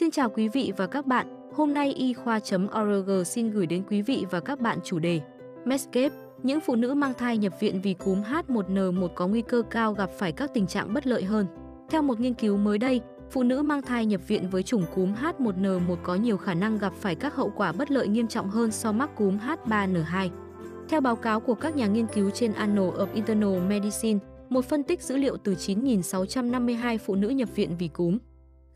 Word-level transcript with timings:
Xin 0.00 0.10
chào 0.10 0.30
quý 0.30 0.48
vị 0.48 0.72
và 0.76 0.86
các 0.86 1.06
bạn, 1.06 1.26
hôm 1.54 1.74
nay 1.74 1.92
y 1.92 2.14
khoa.org 2.14 3.24
xin 3.24 3.50
gửi 3.50 3.66
đến 3.66 3.82
quý 3.90 4.02
vị 4.02 4.26
và 4.30 4.40
các 4.40 4.60
bạn 4.60 4.78
chủ 4.84 4.98
đề 4.98 5.20
Medscape, 5.64 6.14
những 6.42 6.60
phụ 6.60 6.76
nữ 6.76 6.94
mang 6.94 7.14
thai 7.14 7.38
nhập 7.38 7.60
viện 7.60 7.80
vì 7.80 7.94
cúm 7.94 8.22
H1N1 8.22 9.08
có 9.08 9.26
nguy 9.26 9.42
cơ 9.42 9.62
cao 9.70 9.92
gặp 9.92 10.10
phải 10.18 10.32
các 10.32 10.50
tình 10.54 10.66
trạng 10.66 10.94
bất 10.94 11.06
lợi 11.06 11.24
hơn. 11.24 11.46
Theo 11.90 12.02
một 12.02 12.20
nghiên 12.20 12.34
cứu 12.34 12.56
mới 12.56 12.78
đây, 12.78 13.00
phụ 13.30 13.42
nữ 13.42 13.62
mang 13.62 13.82
thai 13.82 14.06
nhập 14.06 14.20
viện 14.28 14.48
với 14.50 14.62
chủng 14.62 14.84
cúm 14.94 15.12
H1N1 15.14 15.96
có 16.02 16.14
nhiều 16.14 16.36
khả 16.36 16.54
năng 16.54 16.78
gặp 16.78 16.92
phải 17.00 17.14
các 17.14 17.34
hậu 17.34 17.52
quả 17.56 17.72
bất 17.72 17.90
lợi 17.90 18.08
nghiêm 18.08 18.28
trọng 18.28 18.50
hơn 18.50 18.70
so 18.70 18.92
mắc 18.92 19.10
cúm 19.16 19.38
H3N2. 19.38 20.28
Theo 20.88 21.00
báo 21.00 21.16
cáo 21.16 21.40
của 21.40 21.54
các 21.54 21.76
nhà 21.76 21.86
nghiên 21.86 22.06
cứu 22.06 22.30
trên 22.30 22.52
Annals 22.52 22.94
of 22.94 23.06
Internal 23.14 23.60
Medicine, 23.68 24.18
một 24.48 24.64
phân 24.64 24.82
tích 24.82 25.02
dữ 25.02 25.16
liệu 25.16 25.36
từ 25.36 25.54
9.652 25.54 26.98
phụ 26.98 27.14
nữ 27.14 27.28
nhập 27.28 27.48
viện 27.56 27.76
vì 27.78 27.88
cúm. 27.88 28.18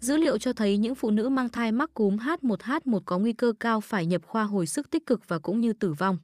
Dữ 0.04 0.16
liệu 0.16 0.38
cho 0.38 0.52
thấy 0.52 0.76
những 0.76 0.94
phụ 0.94 1.10
nữ 1.10 1.28
mang 1.28 1.48
thai 1.48 1.72
mắc 1.72 1.94
cúm 1.94 2.16
H1H1 2.16 3.00
có 3.04 3.18
nguy 3.18 3.32
cơ 3.32 3.52
cao 3.60 3.80
phải 3.80 4.06
nhập 4.06 4.22
khoa 4.26 4.44
hồi 4.44 4.66
sức 4.66 4.90
tích 4.90 5.06
cực 5.06 5.28
và 5.28 5.38
cũng 5.38 5.60
như 5.60 5.72
tử 5.72 5.92
vong. 5.92 6.18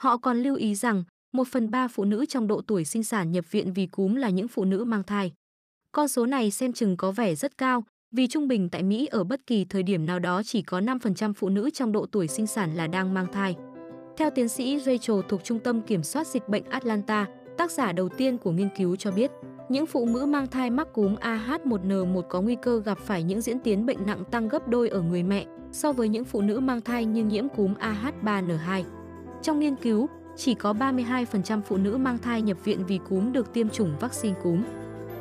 Họ 0.00 0.16
còn 0.16 0.42
lưu 0.42 0.56
ý 0.56 0.74
rằng, 0.74 1.04
1 1.32 1.48
phần 1.48 1.70
3 1.70 1.88
phụ 1.88 2.04
nữ 2.04 2.26
trong 2.26 2.46
độ 2.46 2.62
tuổi 2.66 2.84
sinh 2.84 3.04
sản 3.04 3.32
nhập 3.32 3.44
viện 3.50 3.72
vì 3.72 3.86
cúm 3.86 4.14
là 4.14 4.30
những 4.30 4.48
phụ 4.48 4.64
nữ 4.64 4.84
mang 4.84 5.02
thai. 5.02 5.32
Con 5.92 6.08
số 6.08 6.26
này 6.26 6.50
xem 6.50 6.72
chừng 6.72 6.96
có 6.96 7.12
vẻ 7.12 7.34
rất 7.34 7.58
cao, 7.58 7.84
vì 8.16 8.26
trung 8.26 8.48
bình 8.48 8.68
tại 8.68 8.82
Mỹ 8.82 9.06
ở 9.06 9.24
bất 9.24 9.46
kỳ 9.46 9.64
thời 9.64 9.82
điểm 9.82 10.06
nào 10.06 10.18
đó 10.18 10.42
chỉ 10.42 10.62
có 10.62 10.80
5% 10.80 11.32
phụ 11.32 11.48
nữ 11.48 11.70
trong 11.70 11.92
độ 11.92 12.06
tuổi 12.06 12.28
sinh 12.28 12.46
sản 12.46 12.76
là 12.76 12.86
đang 12.86 13.14
mang 13.14 13.32
thai. 13.32 13.56
Theo 14.16 14.30
tiến 14.30 14.48
sĩ 14.48 14.78
Rachel 14.78 15.16
thuộc 15.28 15.44
Trung 15.44 15.58
tâm 15.58 15.82
Kiểm 15.82 16.02
soát 16.02 16.26
Dịch 16.26 16.48
bệnh 16.48 16.64
Atlanta, 16.64 17.26
tác 17.58 17.70
giả 17.70 17.92
đầu 17.92 18.08
tiên 18.08 18.38
của 18.38 18.52
nghiên 18.52 18.68
cứu 18.76 18.96
cho 18.96 19.10
biết, 19.10 19.30
những 19.70 19.86
phụ 19.86 20.06
nữ 20.06 20.26
mang 20.26 20.46
thai 20.46 20.70
mắc 20.70 20.92
cúm 20.92 21.14
AH1N1 21.14 22.22
có 22.22 22.40
nguy 22.40 22.56
cơ 22.62 22.82
gặp 22.84 22.98
phải 22.98 23.22
những 23.22 23.40
diễn 23.40 23.58
tiến 23.58 23.86
bệnh 23.86 24.06
nặng 24.06 24.24
tăng 24.30 24.48
gấp 24.48 24.68
đôi 24.68 24.88
ở 24.88 25.00
người 25.00 25.22
mẹ 25.22 25.46
so 25.72 25.92
với 25.92 26.08
những 26.08 26.24
phụ 26.24 26.40
nữ 26.40 26.60
mang 26.60 26.80
thai 26.80 27.04
nhưng 27.04 27.28
nhiễm 27.28 27.48
cúm 27.48 27.74
AH3N2. 27.74 28.84
Trong 29.42 29.58
nghiên 29.58 29.76
cứu, 29.76 30.06
chỉ 30.36 30.54
có 30.54 30.72
32% 30.72 31.60
phụ 31.62 31.76
nữ 31.76 31.96
mang 31.96 32.18
thai 32.18 32.42
nhập 32.42 32.64
viện 32.64 32.86
vì 32.86 32.98
cúm 33.08 33.32
được 33.32 33.52
tiêm 33.52 33.68
chủng 33.68 33.96
vaccine 34.00 34.34
cúm. 34.42 34.62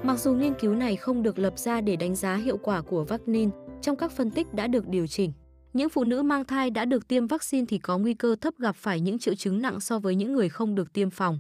Mặc 0.04 0.20
dù 0.20 0.34
nghiên 0.34 0.54
cứu 0.60 0.76
này 0.76 0.96
không 0.96 1.24
được 1.24 1.40
lập 1.40 1.60
ra 1.60 1.82
để 1.82 1.96
đánh 1.96 2.16
giá 2.16 2.36
hiệu 2.36 2.58
quả 2.58 2.82
của 2.82 3.04
vaccine, 3.04 3.52
trong 3.82 3.96
các 3.96 4.12
phân 4.12 4.32
tích 4.32 4.54
đã 4.54 4.68
được 4.68 4.88
điều 4.88 5.08
chỉnh. 5.08 5.34
Những 5.74 5.90
phụ 5.90 6.04
nữ 6.04 6.22
mang 6.22 6.46
thai 6.46 6.70
đã 6.70 6.86
được 6.86 7.08
tiêm 7.08 7.28
vaccine 7.28 7.66
thì 7.70 7.78
có 7.78 7.98
nguy 7.98 8.14
cơ 8.14 8.36
thấp 8.42 8.54
gặp 8.58 8.76
phải 8.76 9.02
những 9.02 9.20
triệu 9.20 9.36
chứng 9.36 9.62
nặng 9.62 9.80
so 9.80 10.00
với 10.00 10.16
những 10.16 10.34
người 10.34 10.50
không 10.50 10.76
được 10.76 10.94
tiêm 10.94 11.10
phòng. 11.10 11.40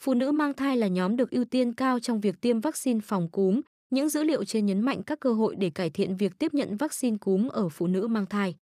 Phụ 0.00 0.14
nữ 0.14 0.32
mang 0.32 0.54
thai 0.54 0.76
là 0.76 0.86
nhóm 0.86 1.16
được 1.16 1.30
ưu 1.30 1.44
tiên 1.44 1.72
cao 1.72 2.00
trong 2.00 2.20
việc 2.20 2.40
tiêm 2.40 2.60
vaccine 2.60 3.00
phòng 3.00 3.28
cúm. 3.28 3.60
Những 3.90 4.08
dữ 4.08 4.22
liệu 4.22 4.44
trên 4.44 4.66
nhấn 4.66 4.80
mạnh 4.80 5.02
các 5.02 5.20
cơ 5.20 5.32
hội 5.32 5.56
để 5.56 5.70
cải 5.70 5.90
thiện 5.90 6.16
việc 6.16 6.38
tiếp 6.38 6.54
nhận 6.54 6.76
vaccine 6.76 7.16
cúm 7.20 7.48
ở 7.48 7.68
phụ 7.68 7.86
nữ 7.86 8.06
mang 8.06 8.26
thai. 8.26 8.54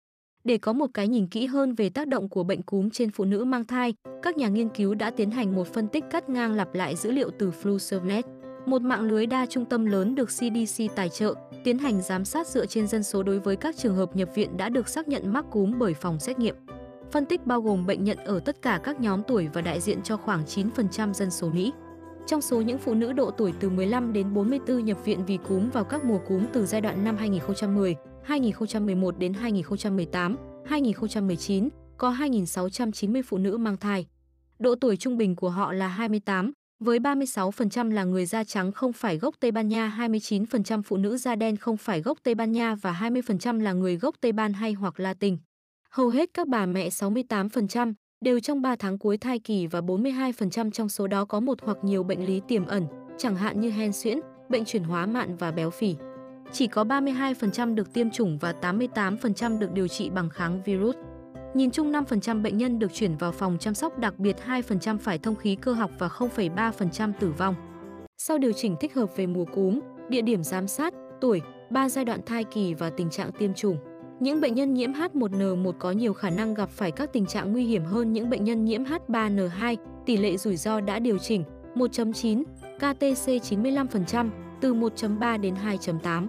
Để 0.44 0.58
có 0.58 0.72
một 0.72 0.86
cái 0.94 1.08
nhìn 1.08 1.26
kỹ 1.26 1.46
hơn 1.46 1.74
về 1.74 1.90
tác 1.90 2.08
động 2.08 2.28
của 2.28 2.44
bệnh 2.44 2.62
cúm 2.62 2.90
trên 2.90 3.10
phụ 3.10 3.24
nữ 3.24 3.44
mang 3.44 3.64
thai, 3.64 3.94
các 4.22 4.36
nhà 4.36 4.48
nghiên 4.48 4.68
cứu 4.68 4.94
đã 4.94 5.10
tiến 5.10 5.30
hành 5.30 5.54
một 5.54 5.72
phân 5.74 5.88
tích 5.88 6.04
cắt 6.10 6.28
ngang 6.28 6.52
lặp 6.52 6.74
lại 6.74 6.96
dữ 6.96 7.10
liệu 7.10 7.30
từ 7.38 7.50
FluServNet, 7.62 8.22
một 8.66 8.82
mạng 8.82 9.02
lưới 9.02 9.26
đa 9.26 9.46
trung 9.46 9.64
tâm 9.64 9.86
lớn 9.86 10.14
được 10.14 10.28
CDC 10.28 10.84
tài 10.96 11.08
trợ, 11.08 11.34
tiến 11.64 11.78
hành 11.78 12.02
giám 12.02 12.24
sát 12.24 12.46
dựa 12.46 12.66
trên 12.66 12.86
dân 12.86 13.02
số 13.02 13.22
đối 13.22 13.38
với 13.38 13.56
các 13.56 13.76
trường 13.76 13.96
hợp 13.96 14.16
nhập 14.16 14.28
viện 14.34 14.56
đã 14.56 14.68
được 14.68 14.88
xác 14.88 15.08
nhận 15.08 15.32
mắc 15.32 15.44
cúm 15.50 15.78
bởi 15.78 15.94
phòng 15.94 16.20
xét 16.20 16.38
nghiệm. 16.38 16.54
Phân 17.12 17.26
tích 17.26 17.46
bao 17.46 17.60
gồm 17.60 17.86
bệnh 17.86 18.04
nhận 18.04 18.18
ở 18.18 18.40
tất 18.40 18.62
cả 18.62 18.80
các 18.84 19.00
nhóm 19.00 19.22
tuổi 19.28 19.48
và 19.52 19.60
đại 19.60 19.80
diện 19.80 20.02
cho 20.02 20.16
khoảng 20.16 20.44
9% 20.44 21.12
dân 21.12 21.30
số 21.30 21.50
Mỹ. 21.50 21.72
Trong 22.26 22.40
số 22.40 22.60
những 22.60 22.78
phụ 22.78 22.94
nữ 22.94 23.12
độ 23.12 23.30
tuổi 23.30 23.52
từ 23.60 23.70
15 23.70 24.12
đến 24.12 24.34
44 24.34 24.84
nhập 24.84 25.04
viện 25.04 25.24
vì 25.26 25.38
cúm 25.48 25.70
vào 25.70 25.84
các 25.84 26.04
mùa 26.04 26.18
cúm 26.18 26.46
từ 26.52 26.66
giai 26.66 26.80
đoạn 26.80 27.04
năm 27.04 27.16
2010, 27.16 27.96
2011 28.24 29.18
đến 29.18 29.34
2018, 29.34 30.36
2019, 30.64 31.68
có 31.96 32.10
2.690 32.12 33.22
phụ 33.26 33.38
nữ 33.38 33.56
mang 33.56 33.76
thai. 33.76 34.06
Độ 34.58 34.74
tuổi 34.74 34.96
trung 34.96 35.16
bình 35.16 35.36
của 35.36 35.50
họ 35.50 35.72
là 35.72 35.88
28, 35.88 36.52
với 36.80 36.98
36% 36.98 37.90
là 37.90 38.04
người 38.04 38.26
da 38.26 38.44
trắng 38.44 38.72
không 38.72 38.92
phải 38.92 39.18
gốc 39.18 39.34
Tây 39.40 39.52
Ban 39.52 39.68
Nha, 39.68 39.94
29% 39.98 40.82
phụ 40.82 40.96
nữ 40.96 41.16
da 41.16 41.34
đen 41.34 41.56
không 41.56 41.76
phải 41.76 42.00
gốc 42.00 42.18
Tây 42.22 42.34
Ban 42.34 42.52
Nha 42.52 42.74
và 42.74 42.98
20% 43.00 43.60
là 43.60 43.72
người 43.72 43.96
gốc 43.96 44.14
Tây 44.20 44.32
Ban 44.32 44.52
hay 44.52 44.72
hoặc 44.72 45.00
Latin. 45.00 45.36
Hầu 45.94 46.08
hết 46.08 46.30
các 46.34 46.48
bà 46.48 46.66
mẹ 46.66 46.88
68% 46.88 47.92
đều 48.20 48.40
trong 48.40 48.62
3 48.62 48.76
tháng 48.76 48.98
cuối 48.98 49.18
thai 49.18 49.38
kỳ 49.38 49.66
và 49.66 49.80
42% 49.80 50.70
trong 50.70 50.88
số 50.88 51.06
đó 51.06 51.24
có 51.24 51.40
một 51.40 51.58
hoặc 51.62 51.76
nhiều 51.82 52.02
bệnh 52.02 52.26
lý 52.26 52.40
tiềm 52.48 52.66
ẩn, 52.66 52.86
chẳng 53.18 53.36
hạn 53.36 53.60
như 53.60 53.70
hen 53.70 53.92
suyễn, 53.92 54.20
bệnh 54.48 54.64
chuyển 54.64 54.84
hóa 54.84 55.06
mạn 55.06 55.36
và 55.36 55.50
béo 55.50 55.70
phì. 55.70 55.96
Chỉ 56.52 56.66
có 56.66 56.84
32% 56.84 57.74
được 57.74 57.92
tiêm 57.92 58.10
chủng 58.10 58.38
và 58.38 58.54
88% 58.60 59.58
được 59.58 59.72
điều 59.72 59.88
trị 59.88 60.10
bằng 60.10 60.30
kháng 60.30 60.62
virus. 60.62 60.96
Nhìn 61.54 61.70
chung 61.70 61.92
5% 61.92 62.42
bệnh 62.42 62.58
nhân 62.58 62.78
được 62.78 62.94
chuyển 62.94 63.16
vào 63.16 63.32
phòng 63.32 63.56
chăm 63.60 63.74
sóc 63.74 63.98
đặc 63.98 64.18
biệt 64.18 64.36
2% 64.46 64.98
phải 64.98 65.18
thông 65.18 65.36
khí 65.36 65.56
cơ 65.56 65.72
học 65.72 65.90
và 65.98 66.08
0,3% 66.08 67.12
tử 67.20 67.32
vong. 67.38 67.54
Sau 68.18 68.38
điều 68.38 68.52
chỉnh 68.52 68.76
thích 68.80 68.94
hợp 68.94 69.16
về 69.16 69.26
mùa 69.26 69.44
cúm, 69.44 69.80
địa 70.08 70.22
điểm 70.22 70.44
giám 70.44 70.68
sát, 70.68 70.94
tuổi, 71.20 71.40
3 71.70 71.88
giai 71.88 72.04
đoạn 72.04 72.20
thai 72.26 72.44
kỳ 72.44 72.74
và 72.74 72.90
tình 72.90 73.10
trạng 73.10 73.32
tiêm 73.32 73.54
chủng. 73.54 73.76
Những 74.20 74.40
bệnh 74.40 74.54
nhân 74.54 74.74
nhiễm 74.74 74.92
H1N1 74.92 75.72
có 75.72 75.90
nhiều 75.90 76.12
khả 76.12 76.30
năng 76.30 76.54
gặp 76.54 76.70
phải 76.70 76.90
các 76.90 77.12
tình 77.12 77.26
trạng 77.26 77.52
nguy 77.52 77.64
hiểm 77.64 77.84
hơn 77.84 78.12
những 78.12 78.30
bệnh 78.30 78.44
nhân 78.44 78.64
nhiễm 78.64 78.84
H3N2, 78.84 79.76
tỷ 80.06 80.16
lệ 80.16 80.36
rủi 80.36 80.56
ro 80.56 80.80
đã 80.80 80.98
điều 80.98 81.18
chỉnh 81.18 81.44
1.9, 81.74 82.42
KTC 82.76 83.26
95%, 83.26 84.30
từ 84.60 84.74
1.3 84.74 85.40
đến 85.40 85.54
2.8. 85.54 86.26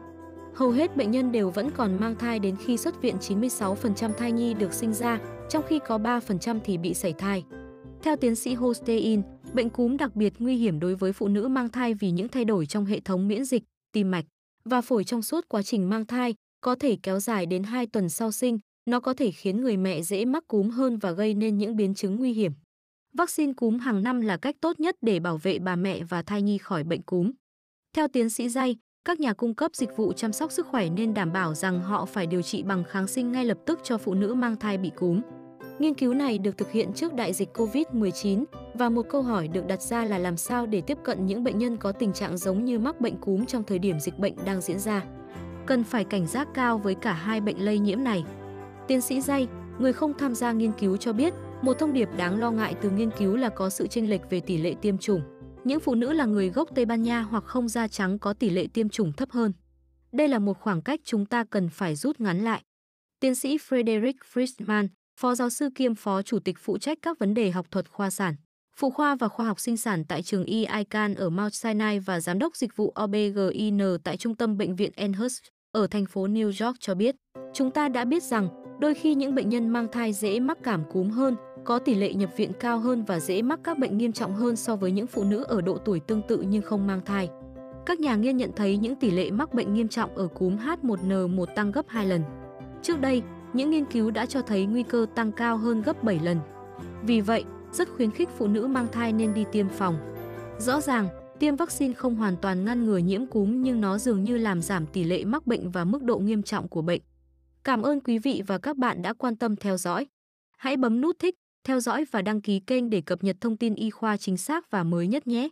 Hầu 0.53 0.72
hết 0.72 0.97
bệnh 0.97 1.12
nhân 1.12 1.31
đều 1.31 1.50
vẫn 1.50 1.69
còn 1.72 2.00
mang 2.00 2.16
thai 2.16 2.40
đến 2.40 2.56
khi 2.66 2.78
xuất 2.78 3.02
viện 3.02 3.16
96% 3.19 4.13
thai 4.13 4.31
nhi 4.31 4.53
được 4.53 4.73
sinh 4.73 4.94
ra, 4.94 5.19
trong 5.50 5.63
khi 5.68 5.79
có 5.88 5.97
3% 5.97 6.59
thì 6.63 6.78
bị 6.78 6.94
sảy 6.94 7.13
thai. 7.13 7.44
Theo 8.03 8.16
tiến 8.16 8.35
sĩ 8.35 8.53
Hostein, 8.53 9.22
bệnh 9.53 9.69
cúm 9.69 9.97
đặc 9.97 10.16
biệt 10.16 10.34
nguy 10.40 10.56
hiểm 10.56 10.79
đối 10.79 10.96
với 10.96 11.13
phụ 11.13 11.28
nữ 11.28 11.47
mang 11.47 11.69
thai 11.69 11.94
vì 11.94 12.12
những 12.12 12.28
thay 12.28 12.46
đổi 12.46 12.66
trong 12.66 12.85
hệ 12.85 13.00
thống 13.00 13.28
miễn 13.28 13.46
dịch, 13.46 13.63
tim 13.91 14.12
mạch 14.12 14.25
và 14.66 14.81
phổi 14.81 15.03
trong 15.03 15.22
suốt 15.22 15.46
quá 15.50 15.63
trình 15.63 15.90
mang 15.90 16.06
thai, 16.06 16.35
có 16.62 16.76
thể 16.76 16.98
kéo 17.04 17.20
dài 17.20 17.46
đến 17.46 17.64
2 17.64 17.88
tuần 17.88 18.10
sau 18.10 18.32
sinh, 18.32 18.60
nó 18.86 19.00
có 19.00 19.14
thể 19.14 19.32
khiến 19.32 19.62
người 19.62 19.78
mẹ 19.78 20.02
dễ 20.02 20.26
mắc 20.26 20.44
cúm 20.48 20.70
hơn 20.70 20.98
và 20.98 21.12
gây 21.12 21.34
nên 21.34 21.58
những 21.58 21.76
biến 21.76 21.94
chứng 21.94 22.16
nguy 22.16 22.34
hiểm. 22.34 22.52
Vaccine 23.14 23.54
cúm 23.54 23.80
hàng 23.80 24.04
năm 24.04 24.22
là 24.22 24.38
cách 24.38 24.56
tốt 24.62 24.80
nhất 24.80 24.96
để 25.02 25.20
bảo 25.20 25.38
vệ 25.38 25.60
bà 25.60 25.76
mẹ 25.76 26.04
và 26.04 26.22
thai 26.22 26.42
nhi 26.42 26.58
khỏi 26.58 26.84
bệnh 26.84 27.02
cúm. 27.02 27.32
Theo 27.96 28.08
tiến 28.08 28.30
sĩ 28.30 28.50
Dây, 28.50 28.78
các 29.06 29.20
nhà 29.20 29.34
cung 29.34 29.56
cấp 29.56 29.72
dịch 29.76 29.98
vụ 29.98 30.14
chăm 30.14 30.34
sóc 30.34 30.52
sức 30.52 30.68
khỏe 30.68 30.90
nên 30.90 31.14
đảm 31.14 31.34
bảo 31.34 31.54
rằng 31.54 31.82
họ 31.82 32.06
phải 32.06 32.28
điều 32.28 32.42
trị 32.42 32.64
bằng 32.64 32.84
kháng 32.84 33.08
sinh 33.08 33.32
ngay 33.32 33.46
lập 33.46 33.58
tức 33.66 33.80
cho 33.84 33.98
phụ 33.98 34.14
nữ 34.14 34.34
mang 34.34 34.56
thai 34.56 34.78
bị 34.78 34.92
cúm. 34.96 35.22
Nghiên 35.80 35.94
cứu 35.94 36.14
này 36.14 36.38
được 36.38 36.58
thực 36.58 36.72
hiện 36.72 36.94
trước 36.94 37.14
đại 37.14 37.34
dịch 37.34 37.50
COVID-19 37.54 38.44
và 38.74 38.90
một 38.90 39.06
câu 39.10 39.22
hỏi 39.22 39.48
được 39.48 39.68
đặt 39.68 39.82
ra 39.82 40.06
là 40.06 40.18
làm 40.18 40.38
sao 40.38 40.66
để 40.66 40.82
tiếp 40.82 40.98
cận 41.04 41.26
những 41.26 41.44
bệnh 41.44 41.58
nhân 41.58 41.78
có 41.78 41.92
tình 41.92 42.14
trạng 42.14 42.38
giống 42.38 42.66
như 42.66 42.80
mắc 42.80 43.02
bệnh 43.02 43.18
cúm 43.18 43.46
trong 43.46 43.64
thời 43.64 43.80
điểm 43.80 44.00
dịch 44.00 44.18
bệnh 44.18 44.36
đang 44.46 44.62
diễn 44.62 44.80
ra 44.80 45.04
cần 45.72 45.84
phải 45.84 46.04
cảnh 46.04 46.28
giác 46.28 46.48
cao 46.54 46.78
với 46.78 46.96
cả 46.96 47.14
hai 47.14 47.42
bệnh 47.42 47.66
lây 47.66 47.80
nhiễm 47.80 48.04
này. 48.04 48.24
Tiến 48.88 49.02
sĩ 49.02 49.22
Dây, 49.22 49.48
người 49.80 49.94
không 49.94 50.14
tham 50.18 50.36
gia 50.36 50.52
nghiên 50.52 50.72
cứu 50.80 50.98
cho 50.98 51.14
biết, 51.14 51.34
một 51.62 51.74
thông 51.80 51.94
điệp 51.94 52.09
đáng 52.18 52.40
lo 52.40 52.52
ngại 52.52 52.76
từ 52.82 52.90
nghiên 52.90 53.09
cứu 53.18 53.36
là 53.36 53.50
có 53.50 53.70
sự 53.70 53.88
chênh 53.88 54.09
lệch 54.09 54.22
về 54.30 54.40
tỷ 54.40 54.58
lệ 54.58 54.76
tiêm 54.82 54.98
chủng. 54.98 55.22
Những 55.64 55.80
phụ 55.80 55.96
nữ 55.96 56.14
là 56.14 56.26
người 56.26 56.50
gốc 56.50 56.70
Tây 56.76 56.86
Ban 56.86 57.04
Nha 57.04 57.22
hoặc 57.22 57.44
không 57.44 57.70
da 57.70 57.88
trắng 57.88 58.20
có 58.20 58.34
tỷ 58.34 58.50
lệ 58.50 58.68
tiêm 58.74 58.90
chủng 58.90 59.14
thấp 59.14 59.32
hơn. 59.32 59.54
Đây 60.12 60.28
là 60.28 60.40
một 60.40 60.59
khoảng 60.59 60.82
cách 60.82 61.00
chúng 61.04 61.26
ta 61.26 61.44
cần 61.50 61.70
phải 61.70 61.96
rút 61.96 62.20
ngắn 62.20 62.44
lại. 62.44 62.62
Tiến 63.20 63.36
sĩ 63.36 63.58
Frederick 63.58 64.20
Friedman, 64.34 64.88
phó 65.20 65.36
giáo 65.36 65.50
sư 65.50 65.70
kiêm 65.76 65.96
phó 65.96 66.22
chủ 66.22 66.40
tịch 66.40 66.58
phụ 66.59 66.78
trách 66.78 66.98
các 67.02 67.20
vấn 67.20 67.34
đề 67.34 67.52
học 67.52 67.66
thuật 67.72 67.90
khoa 67.90 68.09
sản, 68.09 68.36
phụ 68.78 68.90
khoa 68.90 69.16
và 69.16 69.28
khoa 69.28 69.46
học 69.46 69.59
sinh 69.59 69.78
sản 69.78 70.03
tại 70.06 70.24
trường 70.24 70.46
E. 70.46 70.78
Icahn 70.78 71.16
ở 71.16 71.30
Mount 71.30 71.53
Sinai 71.53 72.00
và 72.00 72.20
giám 72.20 72.40
đốc 72.40 72.56
dịch 72.56 72.76
vụ 72.76 72.94
OBGYN 73.03 73.82
tại 74.03 74.18
trung 74.18 74.36
tâm 74.36 74.58
bệnh 74.58 74.76
viện 74.76 74.92
Enhurst 74.96 75.44
ở 75.72 75.88
thành 75.88 76.06
phố 76.06 76.28
New 76.28 76.66
York 76.66 76.78
cho 76.80 76.96
biết, 76.96 77.16
chúng 77.54 77.72
ta 77.72 77.90
đã 77.90 78.06
biết 78.06 78.23
rằng 78.23 78.47
đôi 78.79 78.94
khi 78.94 79.16
những 79.16 79.35
bệnh 79.35 79.50
nhân 79.50 79.70
mang 79.70 79.88
thai 79.91 80.14
dễ 80.14 80.40
mắc 80.40 80.58
cảm 80.64 80.84
cúm 80.91 81.09
hơn, 81.09 81.35
có 81.64 81.79
tỷ 81.79 81.96
lệ 81.96 82.14
nhập 82.14 82.29
viện 82.38 82.52
cao 82.59 82.79
hơn 82.79 83.03
và 83.03 83.20
dễ 83.20 83.41
mắc 83.41 83.59
các 83.64 83.79
bệnh 83.79 83.97
nghiêm 83.97 84.12
trọng 84.12 84.35
hơn 84.35 84.56
so 84.56 84.76
với 84.76 84.91
những 84.91 85.08
phụ 85.08 85.23
nữ 85.23 85.44
ở 85.44 85.62
độ 85.62 85.78
tuổi 85.78 86.00
tương 86.00 86.22
tự 86.28 86.44
nhưng 86.50 86.62
không 86.62 86.88
mang 86.88 87.02
thai. 87.06 87.29
Các 87.85 88.00
nhà 88.00 88.16
nghiên 88.16 88.38
nhận 88.38 88.52
thấy 88.56 88.78
những 88.78 88.96
tỷ 88.96 89.12
lệ 89.12 89.32
mắc 89.32 89.53
bệnh 89.53 89.73
nghiêm 89.73 89.88
trọng 89.88 90.16
ở 90.16 90.28
cúm 90.28 90.58
H1N1 90.58 91.46
tăng 91.56 91.72
gấp 91.72 91.85
2 91.88 92.06
lần. 92.06 92.23
Trước 92.82 93.02
đây, 93.02 93.22
những 93.53 93.70
nghiên 93.70 93.85
cứu 93.85 94.12
đã 94.12 94.26
cho 94.26 94.41
thấy 94.41 94.66
nguy 94.66 94.84
cơ 94.84 95.06
tăng 95.16 95.32
cao 95.32 95.58
hơn 95.58 95.82
gấp 95.82 96.03
7 96.03 96.20
lần. 96.23 96.38
Vì 97.03 97.22
vậy, 97.22 97.44
rất 97.72 97.90
khuyến 97.96 98.12
khích 98.12 98.29
phụ 98.38 98.47
nữ 98.47 98.68
mang 98.68 98.88
thai 98.91 99.14
nên 99.14 99.34
đi 99.34 99.46
tiêm 99.52 99.70
phòng. 99.70 99.97
Rõ 100.58 100.82
ràng, 100.82 101.08
Tiêm 101.41 101.55
vaccine 101.55 101.93
không 101.93 102.16
hoàn 102.16 102.38
toàn 102.38 102.66
ngăn 102.66 102.85
ngừa 102.85 102.97
nhiễm 102.97 103.26
cúm 103.26 103.61
nhưng 103.61 103.82
nó 103.82 103.97
dường 103.97 104.23
như 104.23 104.38
làm 104.38 104.61
giảm 104.61 104.85
tỷ 104.85 105.03
lệ 105.03 105.23
mắc 105.26 105.47
bệnh 105.47 105.72
và 105.72 105.85
mức 105.85 106.03
độ 106.03 106.20
nghiêm 106.20 106.43
trọng 106.43 106.67
của 106.67 106.82
bệnh. 106.82 107.02
Cảm 107.64 107.82
ơn 107.82 107.99
quý 107.99 108.20
vị 108.20 108.41
và 108.47 108.58
các 108.58 108.78
bạn 108.78 109.02
đã 109.02 109.14
quan 109.14 109.35
tâm 109.35 109.55
theo 109.55 109.78
dõi. 109.78 110.08
Hãy 110.58 110.78
bấm 110.78 111.02
nút 111.02 111.20
thích, 111.20 111.35
theo 111.64 111.79
dõi 111.79 112.05
và 112.11 112.22
đăng 112.22 112.41
ký 112.41 112.59
kênh 112.59 112.90
để 112.90 113.02
cập 113.02 113.23
nhật 113.23 113.38
thông 113.41 113.58
tin 113.58 113.76
y 113.76 113.90
khoa 113.90 114.17
chính 114.17 114.38
xác 114.38 114.72
và 114.72 114.84
mới 114.84 115.08
nhất 115.08 115.28
nhé. 115.28 115.49